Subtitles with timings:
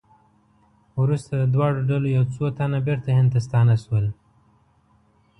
[1.01, 4.05] وروسته د دواړو ډلو یو څو تنه بېرته هند ته ستانه شول.